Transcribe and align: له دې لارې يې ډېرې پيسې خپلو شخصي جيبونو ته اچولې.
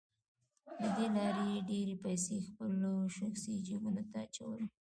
له 0.81 0.87
دې 0.97 1.07
لارې 1.15 1.43
يې 1.53 1.59
ډېرې 1.71 1.95
پيسې 2.03 2.35
خپلو 2.47 2.91
شخصي 3.17 3.53
جيبونو 3.67 4.03
ته 4.11 4.17
اچولې. 4.25 4.67